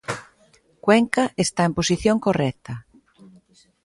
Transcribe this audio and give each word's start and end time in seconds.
Cuenca 0.85 1.23
está 1.43 1.61
en 1.65 1.73
posición 1.77 2.17
correcta. 2.25 2.73